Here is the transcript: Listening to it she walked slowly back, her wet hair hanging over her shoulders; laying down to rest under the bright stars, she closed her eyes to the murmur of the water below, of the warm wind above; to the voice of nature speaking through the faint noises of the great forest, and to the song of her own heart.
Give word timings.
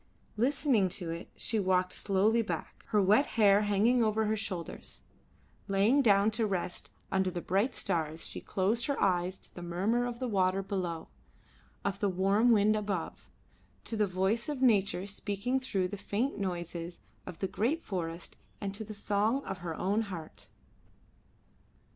Listening 0.35 0.89
to 0.97 1.11
it 1.11 1.29
she 1.35 1.59
walked 1.59 1.93
slowly 1.93 2.41
back, 2.41 2.85
her 2.87 2.99
wet 2.99 3.27
hair 3.37 3.61
hanging 3.61 4.03
over 4.03 4.25
her 4.25 4.35
shoulders; 4.35 5.01
laying 5.67 6.01
down 6.01 6.31
to 6.31 6.47
rest 6.47 6.89
under 7.11 7.29
the 7.29 7.39
bright 7.39 7.75
stars, 7.75 8.25
she 8.25 8.41
closed 8.41 8.87
her 8.87 8.99
eyes 8.99 9.37
to 9.37 9.53
the 9.53 9.61
murmur 9.61 10.07
of 10.07 10.17
the 10.17 10.27
water 10.27 10.63
below, 10.63 11.09
of 11.85 11.99
the 11.99 12.09
warm 12.09 12.49
wind 12.51 12.75
above; 12.75 13.29
to 13.83 13.95
the 13.95 14.07
voice 14.07 14.49
of 14.49 14.59
nature 14.59 15.05
speaking 15.05 15.59
through 15.59 15.87
the 15.87 15.97
faint 15.97 16.35
noises 16.35 16.97
of 17.27 17.37
the 17.37 17.47
great 17.47 17.83
forest, 17.83 18.35
and 18.59 18.73
to 18.73 18.83
the 18.83 18.95
song 18.95 19.43
of 19.43 19.59
her 19.59 19.75
own 19.75 20.01
heart. 20.01 20.47